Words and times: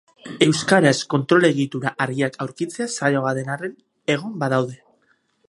Euskaraz 0.43 0.93
kontrol 1.13 1.45
egitura 1.49 1.91
argiak 2.07 2.39
aurkitzea 2.47 2.89
zailago 2.95 3.35
den 3.41 3.53
arren, 3.59 3.77
egon 4.17 4.35
badaude. 4.47 4.81